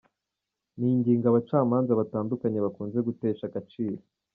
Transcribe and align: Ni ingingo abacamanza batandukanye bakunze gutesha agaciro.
Ni 0.77 0.87
ingingo 0.95 1.25
abacamanza 1.27 1.97
batandukanye 1.99 2.59
bakunze 2.65 2.97
gutesha 3.07 3.43
agaciro. 3.47 3.99